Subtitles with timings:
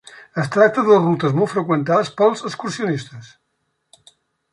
[0.43, 3.31] Es tracta de rutes molt freqüentades pels excursionistes.